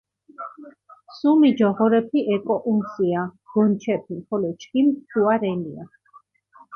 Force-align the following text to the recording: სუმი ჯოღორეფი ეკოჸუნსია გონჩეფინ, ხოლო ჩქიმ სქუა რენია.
სუმი 1.17 1.49
ჯოღორეფი 1.59 2.19
ეკოჸუნსია 2.35 3.21
გონჩეფინ, 3.51 4.19
ხოლო 4.27 4.49
ჩქიმ 4.61 4.87
სქუა 5.05 5.35
რენია. 5.41 5.83